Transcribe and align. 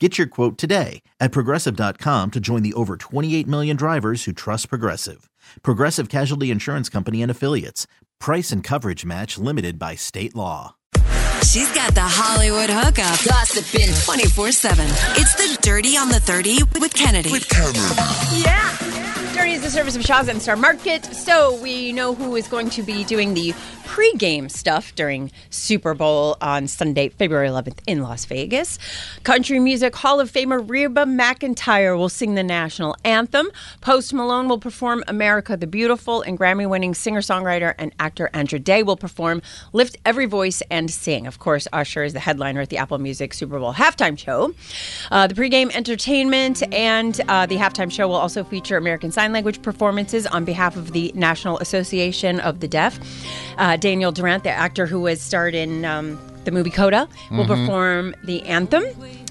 Get 0.00 0.18
your 0.18 0.26
quote 0.26 0.58
today 0.58 1.02
at 1.20 1.30
progressive.com 1.30 2.32
to 2.32 2.40
join 2.40 2.62
the 2.64 2.74
over 2.74 2.96
28 2.96 3.46
million 3.46 3.76
drivers 3.76 4.24
who 4.24 4.32
trust 4.32 4.68
Progressive. 4.68 5.30
Progressive 5.62 6.08
Casualty 6.08 6.50
Insurance 6.50 6.88
Company 6.88 7.22
and 7.22 7.30
Affiliates. 7.30 7.86
Price 8.18 8.50
and 8.50 8.64
coverage 8.64 9.04
match 9.04 9.38
limited 9.38 9.78
by 9.78 9.94
state 9.94 10.34
law. 10.34 10.74
She's 11.46 11.72
got 11.72 11.94
the 11.94 12.00
Hollywood 12.02 12.70
hookup. 12.70 13.22
Gossiping 13.24 13.94
24 14.04 14.50
7. 14.50 14.84
It's 15.16 15.34
the 15.34 15.62
Dirty 15.62 15.96
on 15.96 16.08
the 16.08 16.18
30 16.18 16.58
with 16.80 16.92
Kennedy. 16.92 17.30
With 17.30 17.48
Kennedy. 17.48 17.78
Yeah. 18.42 18.73
Is 19.44 19.62
the 19.62 19.68
service 19.68 19.94
of 19.94 20.02
Shaw's 20.02 20.28
and 20.28 20.40
Star 20.40 20.56
Market. 20.56 21.04
So 21.04 21.60
we 21.60 21.92
know 21.92 22.14
who 22.14 22.34
is 22.34 22.48
going 22.48 22.70
to 22.70 22.82
be 22.82 23.04
doing 23.04 23.34
the 23.34 23.54
pre-game 23.84 24.48
stuff 24.48 24.94
during 24.94 25.30
Super 25.50 25.94
Bowl 25.94 26.36
on 26.40 26.66
Sunday, 26.66 27.10
February 27.10 27.48
11th 27.48 27.78
in 27.86 28.02
Las 28.02 28.24
Vegas. 28.24 28.78
Country 29.22 29.60
Music 29.60 29.94
Hall 29.94 30.18
of 30.18 30.32
Famer 30.32 30.68
Reba 30.68 31.04
McEntire 31.04 31.96
will 31.96 32.08
sing 32.08 32.34
the 32.34 32.42
national 32.42 32.96
anthem. 33.04 33.50
Post 33.82 34.14
Malone 34.14 34.48
will 34.48 34.58
perform 34.58 35.04
America 35.06 35.56
the 35.56 35.66
Beautiful, 35.66 36.22
and 36.22 36.38
Grammy-winning 36.38 36.94
singer-songwriter 36.94 37.74
and 37.78 37.94
actor 38.00 38.30
Andra 38.32 38.58
Day 38.58 38.82
will 38.82 38.96
perform 38.96 39.42
Lift 39.72 39.98
Every 40.04 40.26
Voice 40.26 40.62
and 40.70 40.90
Sing. 40.90 41.26
Of 41.26 41.38
course, 41.38 41.68
Usher 41.72 42.02
is 42.02 42.14
the 42.14 42.20
headliner 42.20 42.62
at 42.62 42.70
the 42.70 42.78
Apple 42.78 42.98
Music 42.98 43.34
Super 43.34 43.60
Bowl 43.60 43.74
halftime 43.74 44.18
show. 44.18 44.54
Uh, 45.10 45.26
the 45.26 45.34
pre-game 45.34 45.70
entertainment 45.72 46.62
and 46.72 47.20
uh, 47.28 47.46
the 47.46 47.56
halftime 47.56 47.92
show 47.92 48.08
will 48.08 48.16
also 48.16 48.42
feature 48.42 48.76
American 48.76 49.12
Sign 49.12 49.33
Language 49.34 49.62
performances 49.62 50.28
on 50.28 50.44
behalf 50.44 50.76
of 50.76 50.92
the 50.92 51.10
National 51.16 51.58
Association 51.58 52.38
of 52.38 52.60
the 52.60 52.68
Deaf. 52.68 53.00
Uh, 53.58 53.76
Daniel 53.76 54.12
Durant, 54.12 54.44
the 54.44 54.50
actor 54.50 54.86
who 54.86 55.00
was 55.00 55.20
starred 55.20 55.56
in 55.56 55.84
um, 55.84 56.18
the 56.44 56.52
movie 56.52 56.70
Coda, 56.70 57.08
will 57.32 57.44
perform 57.44 58.14
the 58.22 58.42
anthem. 58.44 58.84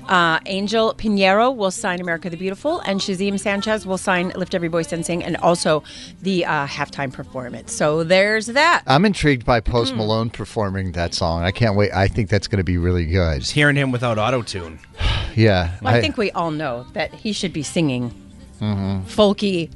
Uh, 0.09 0.39
Anjel 0.41 0.93
Piñero 0.97 1.55
will 1.55 1.71
sign 1.71 2.01
America 2.01 2.29
the 2.29 2.35
Beautiful, 2.35 2.81
and 2.81 2.99
Shaheem 2.99 3.39
Sanchez 3.39 3.85
will 3.85 3.97
sign 3.97 4.33
Lift 4.35 4.53
Every 4.53 4.67
Voice 4.67 4.91
and 4.91 5.05
Sing, 5.05 5.23
and 5.23 5.37
also 5.37 5.83
the 6.21 6.45
uh, 6.45 6.67
halftime 6.67 7.13
performance. 7.13 7.73
So 7.73 8.03
there's 8.03 8.47
that. 8.47 8.83
I'm 8.85 9.05
intrigued 9.05 9.45
by. 9.45 9.61
Post 9.61 9.95
Malone 9.95 10.29
performing 10.29 10.91
that 10.91 11.13
song. 11.13 11.43
I 11.43 11.51
can't 11.51 11.77
wait. 11.77 11.93
I 11.93 12.09
think 12.09 12.29
that's 12.29 12.47
going 12.47 12.57
to 12.57 12.65
be 12.65 12.77
really 12.77 13.05
good. 13.05 13.39
Just 13.39 13.53
hearing 13.53 13.77
him 13.77 13.91
without 13.91 14.17
auto 14.17 14.41
tune. 14.41 14.79
Yeah. 15.35 15.79
Well, 15.81 15.95
I, 15.95 15.99
think 15.99 16.15
we 16.15 16.29
all 16.29 16.51
know 16.51 16.85
that 16.93 17.11
he 17.11 17.33
should 17.33 17.53
be 17.53 17.63
singing 17.63 18.13
folky, 18.61 19.71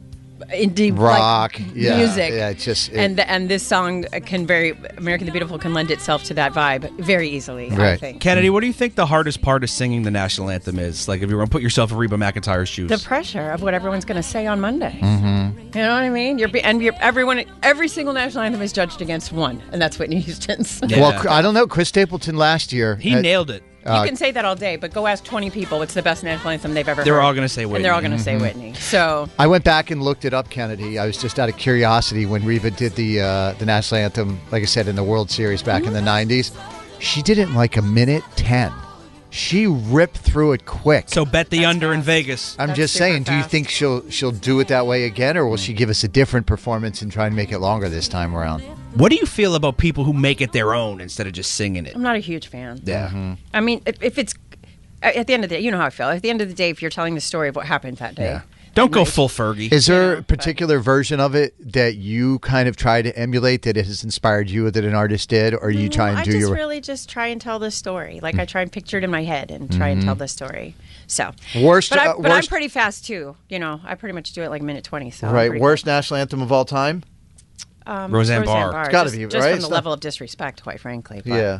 indie. 0.53 0.97
Rock, 0.97 1.59
like, 1.59 1.67
yeah, 1.75 1.97
music. 1.97 2.31
yeah, 2.31 2.49
it's 2.49 2.63
just- 2.63 2.89
it- 2.91 2.97
and 2.97 3.19
and 3.19 3.49
this 3.49 3.63
song 3.63 4.03
can 4.25 4.45
very 4.47 4.75
American 4.97 5.25
the 5.25 5.31
Beautiful 5.31 5.57
can 5.59 5.73
lend 5.73 5.91
itself 5.91 6.23
to 6.25 6.33
that 6.35 6.53
vibe 6.53 6.89
very 6.99 7.29
easily. 7.29 7.71
I 7.71 7.75
Right. 7.75 7.99
think. 7.99 8.21
Kennedy, 8.21 8.49
what 8.49 8.61
do 8.61 8.67
you 8.67 8.73
think 8.73 8.95
the 8.95 9.05
hardest 9.05 9.41
part 9.41 9.63
of 9.63 9.69
singing 9.69 10.03
the 10.03 10.11
national 10.11 10.49
anthem 10.49 10.79
is? 10.79 11.07
Like, 11.07 11.21
if 11.21 11.29
you 11.29 11.37
were 11.37 11.43
to 11.45 11.49
put 11.49 11.61
yourself 11.61 11.91
in 11.91 11.97
Reba 11.97 12.15
McEntire's 12.17 12.69
shoes. 12.69 12.89
The 12.89 12.97
pressure 12.99 13.51
of 13.51 13.61
what 13.61 13.73
everyone's 13.73 14.05
going 14.05 14.21
to 14.21 14.27
say 14.27 14.47
on 14.47 14.59
Monday. 14.61 14.97
Mm-hmm. 15.01 15.59
You 15.77 15.83
know 15.83 15.93
what 15.93 16.03
I 16.03 16.09
mean? 16.09 16.37
You're 16.39 16.49
be- 16.49 16.61
and 16.61 16.81
you're, 16.81 16.93
everyone, 16.99 17.43
every 17.63 17.87
single 17.87 18.13
national 18.13 18.43
anthem 18.43 18.61
is 18.61 18.71
judged 18.73 19.01
against 19.01 19.31
one, 19.31 19.61
and 19.71 19.81
that's 19.81 19.99
Whitney 19.99 20.19
Houston's. 20.19 20.79
Yeah. 20.87 21.01
Well, 21.01 21.27
I 21.29 21.41
don't 21.41 21.53
know. 21.53 21.67
Chris 21.67 21.89
Stapleton 21.89 22.37
last 22.37 22.71
year. 22.71 22.95
he 22.95 23.11
had- 23.11 23.23
nailed 23.23 23.49
it. 23.51 23.63
You 23.87 24.05
can 24.05 24.15
say 24.15 24.31
that 24.31 24.45
all 24.45 24.55
day, 24.55 24.75
but 24.75 24.93
go 24.93 25.07
ask 25.07 25.23
20 25.23 25.49
people 25.49 25.79
what's 25.79 25.93
the 25.93 26.01
best 26.01 26.23
national 26.23 26.49
anthem 26.49 26.73
they've 26.73 26.87
ever 26.87 27.03
They're 27.03 27.15
heard. 27.15 27.21
all 27.21 27.33
gonna 27.33 27.47
say 27.49 27.65
Whitney. 27.65 27.77
And 27.77 27.85
they're 27.85 27.93
all 27.93 27.99
Whitney. 27.99 28.09
going 28.09 28.17
to 28.17 28.23
say 28.23 28.37
Whitney. 28.37 28.73
So 28.75 29.29
I 29.39 29.47
went 29.47 29.63
back 29.63 29.91
and 29.91 30.01
looked 30.03 30.25
it 30.25 30.33
up, 30.33 30.49
Kennedy. 30.49 30.99
I 30.99 31.05
was 31.05 31.17
just 31.17 31.39
out 31.39 31.49
of 31.49 31.57
curiosity 31.57 32.25
when 32.25 32.43
Reba 32.45 32.71
did 32.71 32.93
the 32.95 33.21
uh, 33.21 33.53
the 33.53 33.65
national 33.65 34.01
anthem, 34.01 34.39
like 34.51 34.61
I 34.63 34.65
said, 34.65 34.87
in 34.87 34.95
the 34.95 35.03
World 35.03 35.29
Series 35.31 35.61
back 35.63 35.83
in 35.83 35.93
the 35.93 35.99
Mm-hmm. 35.99 36.29
'90s. 36.31 37.01
She 37.01 37.21
did 37.21 37.37
it 37.37 37.47
in 37.49 37.53
like 37.55 37.77
a 37.77 37.81
minute 37.81 38.23
ten. 38.35 38.71
She 39.29 39.67
ripped 39.67 40.17
through 40.17 40.53
it 40.53 40.65
quick. 40.65 41.09
So 41.09 41.25
bet 41.25 41.49
the 41.49 41.65
under 41.65 41.93
in 41.93 42.01
Vegas. 42.01 42.55
I'm 42.57 42.67
That's 42.67 42.77
just 42.77 42.93
super 42.93 43.03
saying. 43.05 43.23
Do 43.23 43.35
you 43.35 43.43
think 43.43 43.69
she'll 43.69 44.09
she'll 44.09 44.31
do 44.31 44.59
it 44.61 44.69
that 44.69 44.87
way 44.87 45.03
again, 45.03 45.37
or 45.37 45.47
will 45.47 45.57
she 45.57 45.73
give 45.73 45.89
us 45.89 46.03
a 46.03 46.07
different 46.07 46.47
performance 46.47 47.01
and 47.01 47.11
try 47.11 47.27
and 47.27 47.35
make 47.35 47.51
it 47.51 47.59
longer 47.59 47.89
this 47.89 48.07
time 48.07 48.35
around? 48.35 48.63
What 48.95 49.09
do 49.09 49.15
you 49.15 49.25
feel 49.27 49.53
about 49.53 49.77
people 49.77 50.03
who 50.05 50.13
make 50.13 50.41
it 50.41 50.53
their 50.53 50.73
own 50.73 51.01
instead 51.01 51.27
of 51.27 51.33
just 51.33 51.51
singing 51.51 51.85
it? 51.85 51.95
I'm 51.95 52.01
not 52.01 52.15
a 52.15 52.19
huge 52.19 52.47
fan. 52.47 52.81
Yeah. 52.83 53.09
Mm-hmm. 53.09 53.33
I 53.53 53.61
mean, 53.61 53.81
if, 53.85 54.01
if 54.01 54.17
it's 54.17 54.33
at 55.03 55.27
the 55.27 55.33
end 55.35 55.43
of 55.43 55.49
the 55.49 55.57
day, 55.57 55.61
you 55.61 55.69
know 55.69 55.77
how 55.77 55.85
I 55.85 55.89
feel. 55.91 56.07
At 56.07 56.23
the 56.23 56.31
end 56.31 56.41
of 56.41 56.47
the 56.47 56.55
day, 56.55 56.69
if 56.71 56.81
you're 56.81 56.89
telling 56.89 57.13
the 57.13 57.21
story 57.21 57.47
of 57.49 57.55
what 57.55 57.67
happened 57.67 57.97
that 57.97 58.15
day, 58.15 58.25
Yeah. 58.25 58.41
Don't 58.73 58.91
go 58.91 59.05
full 59.05 59.27
Fergie. 59.27 59.71
Is 59.71 59.87
there 59.87 60.13
Yeah, 60.13 60.19
a 60.19 60.21
particular 60.21 60.77
version 60.79 61.19
of 61.19 61.33
it 61.33 61.55
that 61.73 61.95
you 61.95 62.37
kind 62.39 62.69
of 62.69 62.75
try 62.75 63.01
to 63.01 63.17
emulate 63.17 63.63
that 63.63 63.75
has 63.75 64.03
inspired 64.03 64.51
you 64.51 64.69
that 64.69 64.85
an 64.85 64.93
artist 64.93 65.29
did, 65.29 65.55
or 65.55 65.71
you 65.71 65.89
try 65.89 66.09
and 66.11 66.17
do 66.17 66.19
it? 66.19 66.21
I 66.21 66.25
do 66.25 66.31
just 66.33 66.47
your? 66.49 66.55
really 66.55 66.79
just 66.79 67.09
try 67.09 67.25
and 67.27 67.41
tell 67.41 67.57
the 67.57 67.71
story. 67.71 68.19
Like 68.21 68.37
I 68.37 68.45
try 68.45 68.61
and 68.61 68.71
picture 68.71 68.99
it 68.99 69.03
in 69.03 69.09
my 69.09 69.23
head 69.23 69.49
and 69.49 69.71
try 69.75 69.87
and 69.87 70.03
tell 70.03 70.13
the 70.13 70.27
story. 70.27 70.75
So 71.07 71.31
Worst- 71.59 71.89
but, 71.89 71.97
I, 71.97 72.07
uh, 72.09 72.17
but 72.17 72.29
I'm 72.29 72.37
worst- 72.37 72.49
pretty 72.49 72.67
fast 72.67 73.03
too. 73.05 73.35
You 73.49 73.57
know, 73.57 73.81
I 73.83 73.95
pretty 73.95 74.13
much 74.13 74.31
do 74.33 74.43
it 74.43 74.49
like 74.49 74.61
minute 74.61 74.83
twenty. 74.83 75.09
So 75.09 75.27
right, 75.31 75.49
pretty 75.49 75.59
worst 75.61 75.87
national 75.87 76.19
anthem 76.19 76.43
of 76.43 76.51
all 76.51 76.65
time. 76.65 77.03
Cool. 77.87 77.95
Um, 77.95 78.11
Roseanne 78.11 78.45
Barr. 78.45 78.79
It's 78.81 78.89
gotta 78.89 79.09
just, 79.09 79.17
be, 79.17 79.23
just 79.25 79.35
right? 79.35 79.49
from 79.49 79.55
It's 79.57 79.65
the 79.65 79.69
not- 79.69 79.75
level 79.75 79.93
of 79.93 79.99
disrespect, 79.99 80.61
quite 80.63 80.79
frankly. 80.79 81.21
But 81.25 81.33
Yeah. 81.35 81.59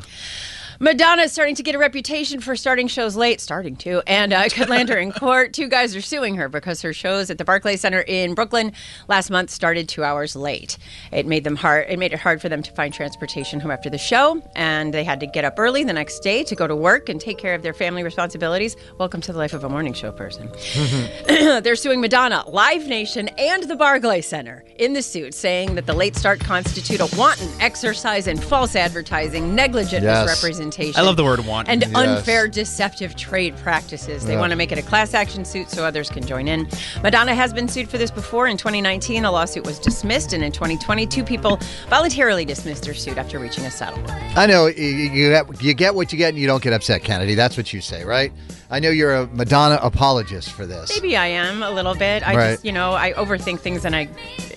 Madonna 0.80 1.24
is 1.24 1.32
starting 1.32 1.56
to 1.56 1.64
get 1.64 1.74
a 1.74 1.78
reputation 1.80 2.40
for 2.40 2.56
starting 2.56 2.88
shows 2.88 3.16
late, 3.16 3.42
starting 3.42 3.76
to, 3.78 4.04
and 4.06 4.32
uh, 4.32 4.44
Kidlander 4.48 5.02
in 5.02 5.12
court. 5.24 5.52
Two 5.52 5.68
guys 5.68 5.96
are 5.96 6.02
suing 6.02 6.36
her 6.36 6.48
because 6.48 6.84
her 6.84 6.94
shows 6.94 7.32
at 7.32 7.40
the 7.40 7.44
Barclays 7.46 7.82
Center 7.82 8.02
in 8.02 8.36
Brooklyn 8.36 8.72
last 9.08 9.32
month 9.32 9.50
started 9.50 9.90
two 9.90 10.04
hours 10.04 10.36
late. 10.36 10.78
It 11.12 11.26
made 11.26 11.44
them 11.44 11.56
hard. 11.56 11.88
It 11.90 11.98
made 11.98 12.14
it 12.14 12.20
hard 12.20 12.42
for 12.42 12.48
them 12.50 12.62
to 12.62 12.72
find 12.74 12.94
transportation 12.94 13.60
home 13.60 13.72
after 13.72 13.90
the 13.90 13.98
show, 13.98 14.40
and 14.56 14.94
they 14.94 15.04
had 15.04 15.20
to 15.22 15.26
get 15.26 15.44
up 15.46 15.56
early 15.58 15.84
the 15.84 15.94
next 15.94 16.20
day 16.20 16.44
to 16.44 16.56
go 16.56 16.68
to 16.68 16.76
work 16.76 17.10
and 17.10 17.20
take 17.20 17.40
care 17.40 17.56
of 17.56 17.64
their 17.64 17.74
family 17.74 18.04
responsibilities. 18.04 18.76
Welcome 19.00 19.22
to 19.22 19.34
the 19.34 19.40
life 19.40 19.54
of 19.54 19.64
a 19.64 19.70
morning 19.70 19.94
show 19.94 20.12
person. 20.12 20.48
They're 21.28 21.76
suing 21.76 22.02
Madonna, 22.02 22.44
Live 22.50 22.86
Nation, 22.86 23.30
and 23.40 23.64
the 23.64 23.76
Barclay 23.76 24.22
Center 24.22 24.64
in 24.78 24.94
the 24.94 25.02
suit, 25.02 25.34
saying 25.34 25.74
that 25.74 25.88
the 25.88 25.96
late 25.96 26.16
start 26.16 26.40
constitute 26.40 27.00
a 27.00 27.10
wanton 27.18 27.50
exercise 27.60 28.28
in 28.28 28.38
false 28.38 28.76
advertising, 28.76 29.56
negligent 29.56 30.04
Yes. 30.04 30.28
misrepresentation. 30.28 30.67
I 30.98 31.02
love 31.02 31.18
the 31.18 31.24
word 31.24 31.46
want. 31.46 31.70
And 31.70 31.82
Yes. 31.82 31.92
unfair, 31.96 32.48
deceptive 32.48 33.16
trade 33.16 33.56
practices. 33.58 34.26
They 34.26 34.34
Yeah. 34.34 34.40
want 34.40 34.52
to 34.52 34.56
make 34.56 34.72
it 34.72 34.78
a 34.78 34.82
class 34.82 35.14
action 35.14 35.46
suit 35.46 35.70
so 35.70 35.86
others 35.86 36.10
can 36.10 36.26
join 36.26 36.48
in. 36.48 36.68
Madonna 37.04 37.34
has 37.36 37.54
been 37.54 37.68
sued 37.68 37.90
for 37.90 37.98
this 37.98 38.12
before. 38.12 38.48
In 38.48 38.58
2019, 38.58 39.26
a 39.26 39.32
lawsuit 39.32 39.66
was 39.66 39.80
dismissed, 39.80 40.34
and 40.34 40.44
in 40.44 40.52
2020, 40.52 41.06
two 41.06 41.24
people 41.24 41.60
voluntarily 41.90 42.46
dismissed 42.46 42.84
their 42.84 42.94
suit 42.94 43.18
after 43.18 43.40
reaching 43.40 43.66
a 43.66 43.72
settlement. 43.72 44.12
I 44.38 44.46
know 44.46 44.68
you, 44.68 44.84
you 44.84 45.30
get 45.30 45.62
you 45.62 45.74
get 45.74 45.96
what 45.96 46.12
you 46.12 46.18
get, 46.18 46.30
and 46.30 46.38
you 46.38 46.48
don't 46.48 46.62
get 46.64 46.74
upset, 46.74 47.04
Kennedy. 47.04 47.36
That's 47.36 47.58
what 47.58 47.74
you 47.74 47.82
say, 47.82 48.04
right? 48.04 48.32
I 48.70 48.80
know 48.80 48.90
you're 48.90 49.16
a 49.16 49.28
Madonna 49.28 49.80
apologist 49.82 50.52
for 50.52 50.66
this. 50.66 50.90
Maybe 50.94 51.16
I 51.16 51.28
am 51.28 51.64
a 51.64 51.72
little 51.72 51.96
bit. 51.96 52.22
I 52.28 52.36
Right. 52.36 52.52
just, 52.54 52.66
you 52.66 52.72
know, 52.74 52.94
I 52.94 53.14
overthink 53.14 53.60
things 53.62 53.86
and 53.86 53.96
I, 53.96 54.10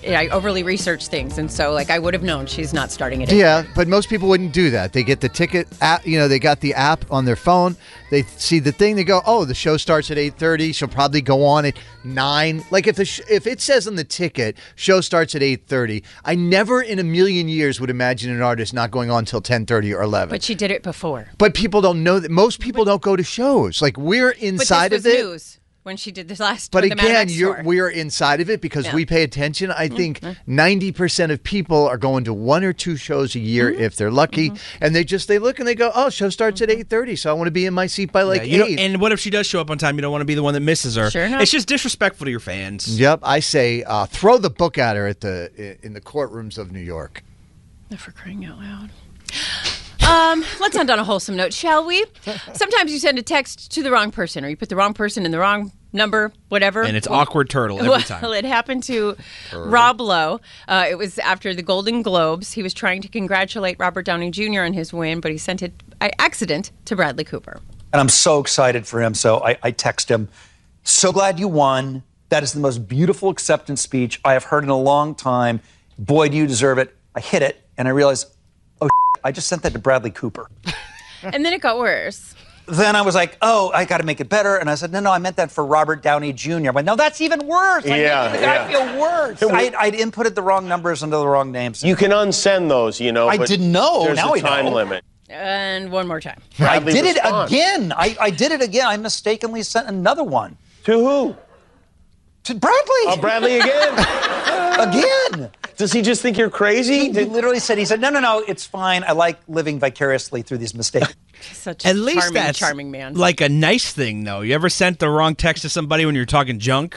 I 0.07 0.27
overly 0.29 0.63
research 0.63 1.07
things, 1.07 1.37
and 1.37 1.51
so 1.51 1.71
like 1.73 1.89
I 1.89 1.99
would 1.99 2.13
have 2.13 2.23
known 2.23 2.45
she's 2.45 2.73
not 2.73 2.91
starting 2.91 3.21
it. 3.21 3.31
Yeah, 3.31 3.63
but 3.75 3.87
most 3.87 4.09
people 4.09 4.27
wouldn't 4.29 4.53
do 4.53 4.69
that. 4.71 4.93
They 4.93 5.03
get 5.03 5.21
the 5.21 5.29
ticket 5.29 5.67
app, 5.81 6.05
you 6.05 6.17
know, 6.17 6.27
they 6.27 6.39
got 6.39 6.59
the 6.59 6.73
app 6.73 7.05
on 7.11 7.25
their 7.25 7.35
phone. 7.35 7.75
They 8.09 8.23
see 8.23 8.59
the 8.59 8.71
thing, 8.71 8.95
they 8.95 9.03
go, 9.03 9.21
"Oh, 9.25 9.45
the 9.45 9.53
show 9.53 9.77
starts 9.77 10.11
at 10.11 10.17
8:30. 10.17 10.73
She'll 10.73 10.87
probably 10.87 11.21
go 11.21 11.45
on 11.45 11.65
at 11.65 11.75
9." 12.03 12.63
Like 12.71 12.87
if 12.87 12.95
the 12.97 13.05
sh- 13.05 13.21
if 13.29 13.47
it 13.47 13.61
says 13.61 13.87
on 13.87 13.95
the 13.95 14.03
ticket, 14.03 14.57
show 14.75 15.01
starts 15.01 15.33
at 15.35 15.41
8:30, 15.41 16.03
I 16.25 16.35
never 16.35 16.81
in 16.81 16.99
a 16.99 17.03
million 17.03 17.47
years 17.47 17.79
would 17.79 17.89
imagine 17.89 18.31
an 18.31 18.41
artist 18.41 18.73
not 18.73 18.91
going 18.91 19.09
on 19.09 19.25
till 19.25 19.41
10:30 19.41 19.93
or 19.93 20.01
11. 20.01 20.29
But 20.29 20.43
she 20.43 20.55
did 20.55 20.71
it 20.71 20.83
before. 20.83 21.29
But 21.37 21.53
people 21.53 21.79
don't 21.81 22.03
know 22.03 22.19
that 22.19 22.31
most 22.31 22.59
people 22.59 22.83
don't 22.85 23.01
go 23.01 23.15
to 23.15 23.23
shows. 23.23 23.81
Like 23.81 23.97
we're 23.97 24.29
But 24.33 24.39
inside 24.39 24.91
this 24.91 24.99
of 25.01 25.05
was 25.05 25.13
it. 25.13 25.23
news. 25.23 25.57
When 25.83 25.97
she 25.97 26.11
did 26.11 26.27
this 26.27 26.39
last. 26.39 26.71
But 26.71 26.81
tour, 26.81 26.89
the 26.89 26.95
again, 26.95 27.27
you're, 27.29 27.63
we're 27.63 27.89
inside 27.89 28.39
of 28.39 28.49
it 28.49 28.61
because 28.61 28.85
Yeah. 28.85 28.95
we 28.95 29.05
pay 29.05 29.23
attention. 29.23 29.71
I 29.71 29.87
think 29.87 30.19
90% 30.47 31.31
of 31.31 31.43
people 31.43 31.87
are 31.87 31.97
going 31.97 32.23
to 32.25 32.33
one 32.33 32.63
or 32.63 32.71
two 32.73 32.95
shows 32.97 33.35
a 33.35 33.39
year 33.39 33.71
Mm-hmm. 33.71 33.81
if 33.81 33.95
they're 33.95 34.11
lucky. 34.11 34.51
And 34.79 34.95
they 34.95 35.03
just, 35.03 35.27
they 35.27 35.39
look 35.39 35.57
and 35.59 35.67
they 35.67 35.75
go, 35.75 35.91
oh, 35.95 36.09
show 36.09 36.29
starts 36.29 36.61
Mm-hmm. 36.61 36.79
at 36.81 36.87
8.30, 36.89 37.17
so 37.17 37.29
I 37.31 37.33
want 37.33 37.47
to 37.47 37.51
be 37.51 37.65
in 37.65 37.73
my 37.73 37.87
seat 37.87 38.11
by 38.11 38.21
like 38.23 38.41
Yeah, 38.41 38.45
you 38.47 38.57
don't- 38.59 38.69
8. 38.71 38.79
and 38.79 39.01
what 39.01 39.11
if 39.11 39.19
she 39.19 39.29
does 39.31 39.47
show 39.47 39.59
up 39.59 39.69
on 39.71 39.77
time? 39.77 39.95
You 39.95 40.01
don't 40.01 40.11
want 40.11 40.21
to 40.21 40.25
be 40.25 40.35
the 40.35 40.43
one 40.43 40.53
that 40.53 40.59
misses 40.59 40.95
her. 40.97 41.09
Sure 41.09 41.23
enough. 41.25 41.41
It's 41.41 41.51
just 41.51 41.67
disrespectful 41.67 42.25
to 42.25 42.31
your 42.31 42.39
fans. 42.39 42.99
Yep, 42.99 43.19
I 43.23 43.39
say 43.39 43.83
uh, 43.83 44.05
throw 44.05 44.37
the 44.37 44.49
book 44.51 44.77
at 44.77 44.95
her 44.95 45.07
at 45.07 45.21
the 45.21 45.77
in 45.81 45.93
the 45.93 46.01
courtrooms 46.01 46.57
of 46.57 46.71
New 46.71 46.79
York. 46.79 47.23
For 47.97 48.11
crying 48.11 48.45
out 48.45 48.57
loud. 48.59 48.89
Um, 50.11 50.43
let's 50.59 50.75
end 50.75 50.89
on 50.89 50.99
a 50.99 51.05
wholesome 51.05 51.37
note, 51.37 51.53
shall 51.53 51.85
we? 51.85 52.05
Sometimes 52.53 52.91
you 52.91 52.99
send 52.99 53.17
a 53.17 53.21
text 53.21 53.71
to 53.71 53.81
the 53.81 53.91
wrong 53.91 54.11
person, 54.11 54.43
or 54.43 54.49
you 54.49 54.57
put 54.57 54.67
the 54.67 54.75
wrong 54.75 54.93
person 54.93 55.25
in 55.25 55.31
the 55.31 55.39
wrong 55.39 55.71
number, 55.93 56.33
whatever. 56.49 56.83
And 56.83 56.97
it's 56.97 57.07
awkward 57.07 57.49
turtle 57.49 57.77
every 57.77 57.89
well, 57.89 58.01
time. 58.01 58.23
it 58.33 58.43
happened 58.43 58.83
to 58.83 59.15
Rob 59.53 60.01
Lowe. 60.01 60.41
Uh, 60.67 60.85
it 60.89 60.95
was 60.95 61.17
after 61.19 61.53
the 61.53 61.61
Golden 61.61 62.01
Globes. 62.01 62.51
He 62.51 62.61
was 62.61 62.73
trying 62.73 63.01
to 63.03 63.07
congratulate 63.07 63.77
Robert 63.79 64.03
Downey 64.03 64.31
Jr. 64.31 64.61
on 64.61 64.73
his 64.73 64.91
win, 64.93 65.21
but 65.21 65.31
he 65.31 65.37
sent 65.37 65.61
it 65.61 65.73
by 65.97 66.11
accident 66.19 66.71
to 66.85 66.95
Bradley 66.97 67.23
Cooper. 67.23 67.61
And 67.93 67.99
I'm 68.01 68.09
so 68.09 68.39
excited 68.39 68.85
for 68.85 69.01
him. 69.01 69.13
So 69.13 69.41
I, 69.41 69.57
I 69.63 69.71
text 69.71 70.09
him, 70.09 70.27
so 70.83 71.13
glad 71.13 71.39
you 71.39 71.47
won. 71.47 72.03
That 72.27 72.43
is 72.43 72.51
the 72.51 72.59
most 72.59 72.87
beautiful 72.87 73.29
acceptance 73.29 73.81
speech 73.81 74.19
I 74.23 74.33
have 74.33 74.45
heard 74.45 74.63
in 74.63 74.69
a 74.69 74.77
long 74.77 75.15
time. 75.15 75.61
Boy, 75.97 76.29
do 76.29 76.37
you 76.37 76.47
deserve 76.47 76.79
it. 76.79 76.95
I 77.15 77.19
hit 77.19 77.41
it 77.41 77.61
and 77.77 77.87
I 77.87 77.91
realized, 77.91 78.27
I 79.23 79.31
just 79.31 79.47
sent 79.47 79.63
that 79.63 79.73
to 79.73 79.79
Bradley 79.79 80.11
Cooper. 80.11 80.49
And 81.23 81.45
then 81.45 81.53
it 81.53 81.61
got 81.61 81.77
worse. 81.77 82.33
Then 82.67 82.95
I 82.95 83.03
was 83.03 83.13
like, 83.13 83.37
oh, 83.43 83.69
I 83.75 83.85
got 83.85 83.97
to 83.99 84.03
make 84.03 84.19
it 84.19 84.27
better. 84.27 84.55
And 84.55 84.71
I 84.71 84.73
said, 84.73 84.91
no, 84.91 84.99
no, 85.01 85.11
I 85.11 85.19
meant 85.19 85.35
that 85.35 85.51
for 85.51 85.63
Robert 85.63 86.01
Downey 86.01 86.33
Jr. 86.33 86.67
I 86.67 86.71
went, 86.71 86.85
no, 86.87 86.95
that's 86.95 87.21
even 87.21 87.45
worse. 87.45 87.85
Like, 87.85 87.99
Yeah, 88.01 88.23
making 88.23 88.39
the 88.41 88.45
guy 88.47 88.55
yeah. 88.55 88.67
feel 88.89 88.99
worse. 88.99 89.43
I'd, 89.43 89.75
I'd 89.75 89.93
inputted 89.93 90.33
the 90.33 90.41
wrong 90.41 90.67
numbers 90.67 91.03
into 91.03 91.17
the 91.17 91.27
wrong 91.27 91.51
names. 91.51 91.83
You 91.83 91.95
can 91.95 92.09
unsend 92.09 92.69
those, 92.69 92.99
you 92.99 93.11
know. 93.11 93.27
I 93.29 93.37
but 93.37 93.47
didn't 93.47 93.71
know. 93.71 94.03
There's 94.05 94.15
Now 94.17 94.33
a 94.33 94.37
I 94.37 94.39
time 94.39 94.65
know. 94.65 94.71
limit. 94.71 95.03
And 95.29 95.91
one 95.91 96.07
more 96.07 96.19
time. 96.19 96.41
I 96.57 96.79
Bradley 96.79 96.93
did 96.93 97.05
it 97.05 97.17
again. 97.23 97.93
I, 97.95 98.17
I 98.19 98.31
did 98.31 98.51
it 98.51 98.63
again. 98.63 98.87
I 98.87 98.97
mistakenly 98.97 99.61
sent 99.61 99.87
another 99.89 100.23
one 100.23 100.57
To 100.85 100.93
who? 100.93 101.35
to 102.45 102.55
Bradley. 102.55 102.79
Oh, 103.05 103.17
Bradley 103.21 103.59
again. 103.59 103.93
again. 104.79 105.51
Does 105.81 105.91
he 105.91 106.03
just 106.03 106.21
think 106.21 106.37
you're 106.37 106.51
crazy? 106.51 106.99
He 106.99 107.09
Did- 107.09 107.29
literally 107.31 107.57
said, 107.57 107.79
he 107.79 107.85
said, 107.85 107.99
no, 107.99 108.11
no, 108.11 108.19
no, 108.19 108.43
it's 108.47 108.67
fine. 108.67 109.03
I 109.03 109.13
like 109.13 109.39
living 109.47 109.79
vicariously 109.79 110.43
through 110.43 110.59
these 110.59 110.75
mistakes. 110.75 111.15
Such 111.53 111.85
a 111.85 111.87
At 111.87 111.95
least 111.95 112.19
charming, 112.19 112.33
that's 112.35 112.59
charming 112.59 112.91
man. 112.91 113.15
like 113.15 113.41
a 113.41 113.49
nice 113.49 113.91
thing, 113.91 114.23
though. 114.23 114.41
You 114.41 114.53
ever 114.53 114.69
sent 114.69 114.99
the 114.99 115.09
wrong 115.09 115.33
text 115.33 115.63
to 115.63 115.69
somebody 115.69 116.05
when 116.05 116.13
you're 116.13 116.27
talking 116.27 116.59
junk, 116.59 116.95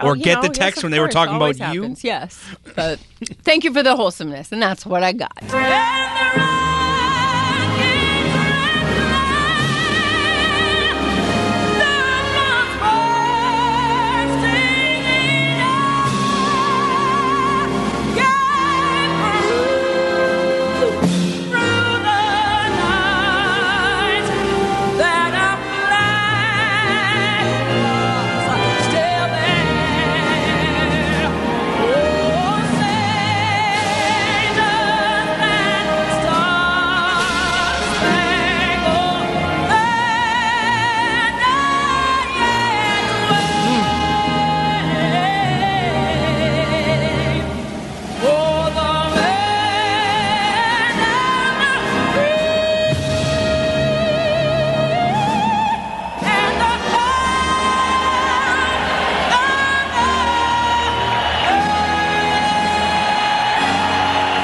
Oh, 0.00 0.08
or 0.08 0.16
you 0.16 0.24
get 0.24 0.42
know, 0.42 0.48
the 0.48 0.48
text 0.48 0.78
of 0.78 0.82
when 0.82 0.90
they 0.90 0.98
were 0.98 1.06
talking 1.06 1.34
always 1.36 1.58
about 1.58 1.76
happens, 1.76 2.02
you? 2.02 2.08
Yes, 2.10 2.44
but 2.74 2.98
thank 3.44 3.62
you 3.62 3.72
for 3.72 3.84
the 3.84 3.94
wholesomeness, 3.94 4.50
and 4.50 4.60
that's 4.60 4.84
what 4.84 5.04
I 5.04 5.12
got. 5.12 5.30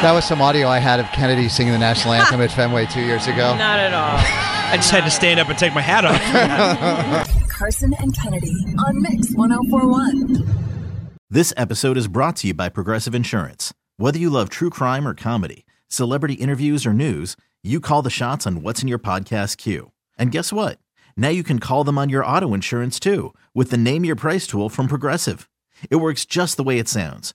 That 0.02 0.10
was 0.14 0.24
some 0.24 0.42
audio 0.42 0.66
I 0.66 0.78
had 0.80 0.98
of 0.98 1.06
Kennedy 1.12 1.48
singing 1.48 1.72
the 1.72 1.78
national 1.78 2.14
anthem 2.14 2.40
at 2.40 2.50
Fenway 2.50 2.86
two 2.86 3.02
years 3.02 3.28
ago. 3.28 3.36
Not 3.56 3.78
at 3.78 3.94
all. 3.94 4.16
I 4.72 4.76
just 4.76 4.90
had 4.90 5.04
to 5.04 5.10
stand 5.12 5.38
up 5.38 5.48
and 5.48 5.56
take 5.56 5.72
my 5.74 5.80
hat 5.80 6.04
off. 6.04 7.48
Carson 7.48 7.94
and 8.00 8.12
Kennedy 8.18 8.50
on 8.84 9.00
Mix 9.00 9.32
1041. 9.36 10.44
This 11.30 11.54
episode 11.56 11.96
is 11.96 12.08
brought 12.08 12.34
to 12.38 12.48
you 12.48 12.54
by 12.54 12.68
Progressive 12.68 13.14
Insurance. 13.14 13.72
Whether 13.96 14.18
you 14.18 14.28
love 14.28 14.48
true 14.48 14.70
crime 14.70 15.06
or 15.06 15.14
comedy, 15.14 15.64
celebrity 15.86 16.34
interviews 16.34 16.84
or 16.84 16.92
news, 16.92 17.36
you 17.62 17.78
call 17.78 18.02
the 18.02 18.10
shots 18.10 18.44
on 18.44 18.60
what's 18.60 18.82
in 18.82 18.88
your 18.88 18.98
podcast 18.98 19.56
queue. 19.56 19.92
And 20.18 20.32
guess 20.32 20.52
what? 20.52 20.80
Now 21.16 21.28
you 21.28 21.44
can 21.44 21.60
call 21.60 21.84
them 21.84 21.96
on 21.96 22.08
your 22.08 22.26
auto 22.26 22.54
insurance 22.54 22.98
too 22.98 23.34
with 23.54 23.70
the 23.70 23.76
Name 23.76 24.04
Your 24.04 24.16
Price 24.16 24.48
tool 24.48 24.68
from 24.68 24.88
Progressive. 24.88 25.48
It 25.90 25.96
works 25.96 26.24
just 26.24 26.56
the 26.56 26.64
way 26.64 26.80
it 26.80 26.88
sounds. 26.88 27.34